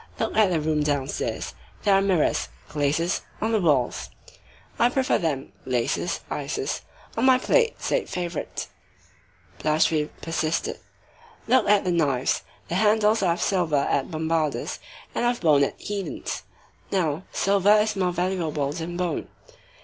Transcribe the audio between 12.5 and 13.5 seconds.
The handles are of